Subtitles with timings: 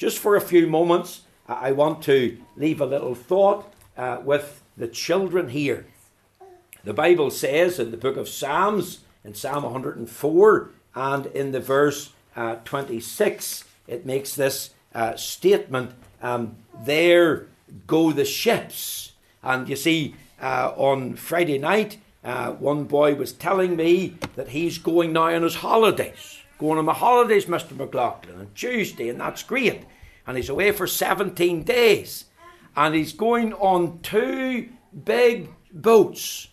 [0.00, 4.88] just for a few moments, I want to leave a little thought uh, with the
[4.88, 5.84] children here.
[6.84, 12.14] The Bible says in the book of Psalms, in Psalm 104 and in the verse
[12.34, 15.92] uh, 26, it makes this uh, statement
[16.22, 17.48] um, There
[17.86, 19.12] go the ships.
[19.42, 24.78] And you see, uh, on Friday night, uh, one boy was telling me that he's
[24.78, 26.40] going now on his holidays.
[26.60, 27.74] Going on my holidays, Mr.
[27.74, 29.84] McLaughlin, on Tuesday, and that's great.
[30.26, 32.26] And he's away for 17 days.
[32.76, 34.68] And he's going on two
[35.04, 36.48] big boats.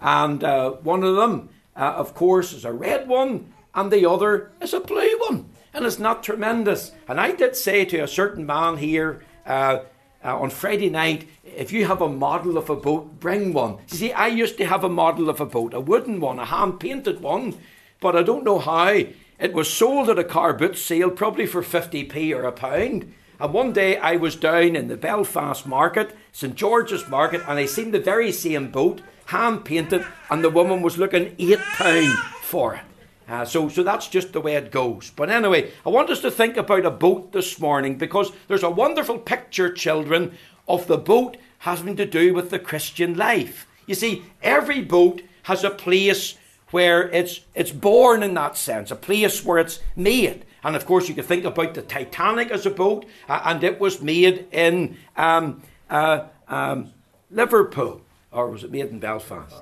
[0.00, 4.50] And uh, one of them, uh, of course, is a red one, and the other
[4.60, 5.50] is a blue one.
[5.72, 6.90] And it's not tremendous.
[7.06, 9.82] And I did say to a certain man here, uh,
[10.24, 13.78] uh, on Friday night, if you have a model of a boat, bring one.
[13.92, 16.44] You see, I used to have a model of a boat, a wooden one, a
[16.44, 17.56] hand painted one,
[18.00, 19.04] but I don't know how.
[19.38, 23.12] It was sold at a car boot sale, probably for 50p or a pound.
[23.40, 27.66] And one day I was down in the Belfast market, St George's Market, and I
[27.66, 32.82] seen the very same boat, hand painted, and the woman was looking £8 for it.
[33.28, 35.10] Uh, so, so that's just the way it goes.
[35.10, 38.70] But anyway, I want us to think about a boat this morning because there's a
[38.70, 40.36] wonderful picture, children,
[40.68, 43.66] of the boat having to do with the Christian life.
[43.86, 46.36] You see, every boat has a place
[46.74, 50.44] where it's it's born in that sense, a place where it's made.
[50.64, 53.78] And of course, you can think about the Titanic as a boat, uh, and it
[53.78, 56.90] was made in um, uh, um,
[57.30, 58.00] Liverpool,
[58.32, 59.54] or was it made in Belfast?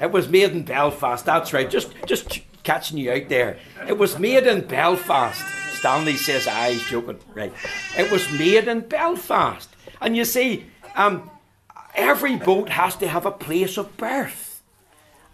[0.00, 1.24] It was made in Belfast.
[1.24, 1.70] That's right.
[1.70, 3.58] Just just catching you out there.
[3.86, 5.40] It was made in Belfast.
[5.74, 7.20] Stanley says, "I." He's joking.
[7.36, 7.52] Right.
[7.96, 9.68] It was made in Belfast,
[10.00, 11.30] and you see, um,
[11.94, 14.60] every boat has to have a place of birth,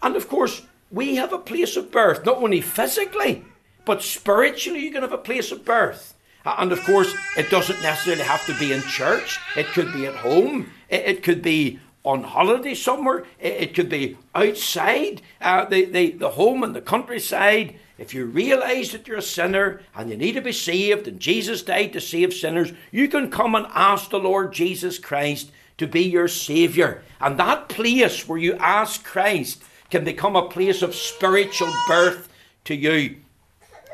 [0.03, 3.43] and of course, we have a place of birth, not only physically,
[3.85, 4.79] but spiritually.
[4.79, 6.15] You can have a place of birth.
[6.45, 9.39] And of course, it doesn't necessarily have to be in church.
[9.55, 10.71] It could be at home.
[10.89, 13.25] It could be on holiday somewhere.
[13.39, 17.79] It could be outside uh, the, the, the home and the countryside.
[17.97, 21.63] If you realize that you're a sinner and you need to be saved, and Jesus
[21.63, 26.01] died to save sinners, you can come and ask the Lord Jesus Christ to be
[26.01, 27.01] your Saviour.
[27.19, 32.29] And that place where you ask Christ can become a place of spiritual birth
[32.65, 33.17] to you.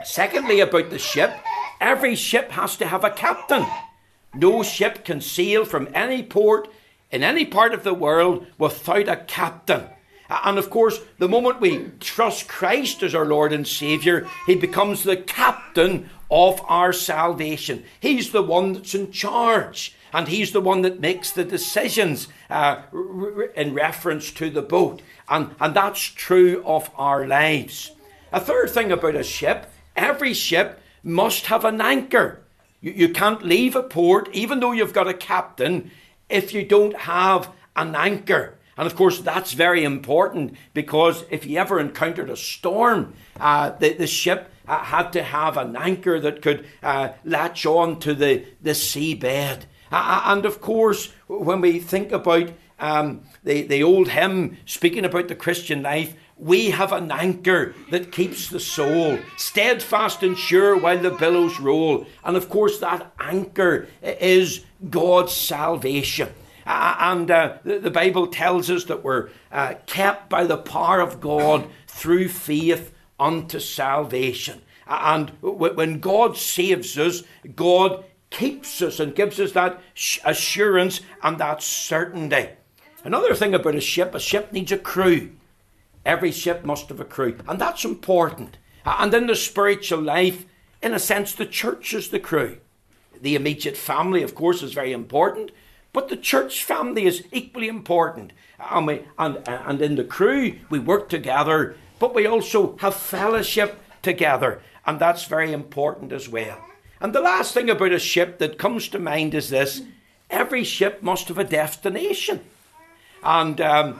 [0.04, 1.32] Secondly, about the ship,
[1.80, 3.66] every ship has to have a captain.
[4.34, 6.70] No ship can sail from any port
[7.12, 9.86] in any part of the world without a captain.
[10.30, 15.04] And of course, the moment we trust Christ as our Lord and Saviour, He becomes
[15.04, 17.84] the captain of our salvation.
[18.00, 22.84] He's the one that's in charge, and He's the one that makes the decisions uh,
[23.56, 25.02] in reference to the boat.
[25.30, 27.92] And, and that's true of our lives.
[28.32, 32.42] A third thing about a ship every ship must have an anchor.
[32.80, 35.92] You, you can't leave a port, even though you've got a captain,
[36.30, 38.58] if you don't have an anchor.
[38.78, 43.94] And of course, that's very important because if you ever encountered a storm, uh, the,
[43.94, 48.46] the ship uh, had to have an anchor that could uh, latch on to the,
[48.62, 49.64] the seabed.
[49.92, 55.36] And of course, when we think about um, the, the old hymn speaking about the
[55.36, 61.12] Christian life, we have an anchor that keeps the soul steadfast and sure while the
[61.12, 62.06] billows roll.
[62.24, 66.30] And of course, that anchor is God's salvation.
[66.66, 71.02] Uh, and uh, the, the, Bible tells us that we're uh, kept by the power
[71.02, 74.62] of God through faith unto salvation.
[74.88, 77.24] And when God saves us,
[77.56, 79.80] God keeps us and gives us that
[80.26, 82.50] assurance and that certainty.
[83.04, 85.32] Another thing about a ship a ship needs a crew.
[86.04, 88.58] Every ship must have a crew, and that's important.
[88.84, 90.46] And in the spiritual life,
[90.82, 92.58] in a sense, the church is the crew.
[93.22, 95.52] The immediate family, of course, is very important,
[95.94, 98.34] but the church family is equally important.
[98.60, 103.80] And, we, and, and in the crew, we work together, but we also have fellowship
[104.02, 106.60] together, and that's very important as well.
[107.00, 109.84] And the last thing about a ship that comes to mind is this
[110.32, 112.40] every ship must have a destination.
[113.24, 114.00] And um,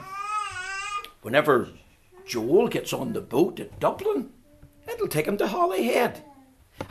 [1.22, 1.68] whenever
[2.26, 4.30] Joel gets on the boat at Dublin,
[4.88, 6.24] it'll take him to Holyhead.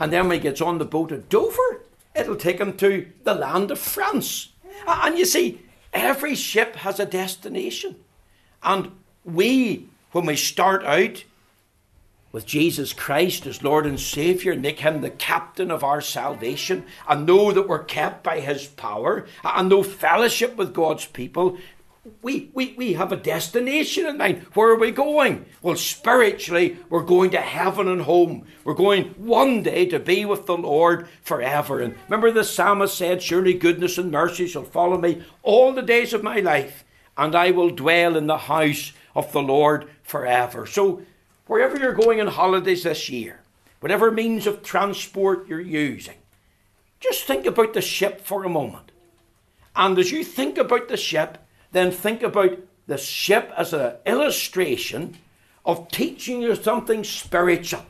[0.00, 1.82] And then when he gets on the boat at Dover,
[2.16, 4.52] it'll take him to the land of France.
[4.86, 5.60] And you see,
[5.92, 7.96] every ship has a destination.
[8.62, 8.92] And
[9.24, 11.24] we, when we start out
[12.30, 17.26] with Jesus Christ as Lord and Saviour, make Him the captain of our salvation, and
[17.26, 21.58] know that we're kept by His power, and know fellowship with God's people,
[22.20, 24.38] we, we, we have a destination in mind.
[24.54, 25.46] Where are we going?
[25.62, 28.44] Well, spiritually, we're going to heaven and home.
[28.64, 31.80] We're going one day to be with the Lord forever.
[31.80, 36.12] And remember, the psalmist said, Surely goodness and mercy shall follow me all the days
[36.12, 36.82] of my life,
[37.16, 40.66] and I will dwell in the house of the Lord forever.
[40.66, 41.02] So,
[41.46, 43.40] wherever you're going on holidays this year,
[43.80, 46.16] whatever means of transport you're using,
[47.00, 48.92] just think about the ship for a moment.
[49.74, 51.38] And as you think about the ship,
[51.72, 55.16] then think about the ship as an illustration
[55.64, 57.84] of teaching you something spiritual.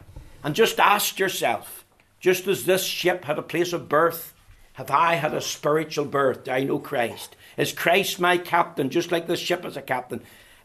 [0.45, 1.85] And just ask yourself,
[2.21, 4.35] just as this ship had a place of birth,
[4.75, 6.45] have I had a spiritual birth?
[6.45, 7.37] Do I know Christ?
[7.57, 10.23] Is Christ my captain, just like this ship is a captain?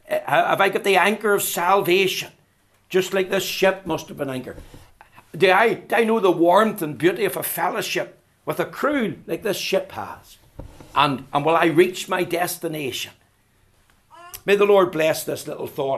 [0.07, 2.31] Have I got the anchor of salvation,
[2.89, 4.57] just like this ship must have been anchored?
[5.35, 9.17] Do I, do I know the warmth and beauty of a fellowship with a crew
[9.27, 10.37] like this ship has?
[10.95, 13.11] And, and will I reach my destination?
[14.45, 15.95] May the Lord bless this little thought.